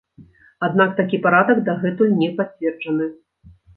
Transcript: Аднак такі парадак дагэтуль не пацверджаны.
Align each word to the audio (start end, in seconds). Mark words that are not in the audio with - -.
Аднак 0.67 0.95
такі 0.99 1.19
парадак 1.27 1.57
дагэтуль 1.67 2.17
не 2.23 2.31
пацверджаны. 2.41 3.11